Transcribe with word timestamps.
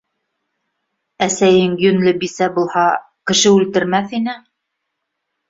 Әсәйең 1.25 1.75
йүнле 1.87 2.13
бисә 2.23 2.49
булһа, 2.57 2.87
кеше 3.33 3.53
үлтермәҫ 3.59 4.19
ине. 4.23 4.37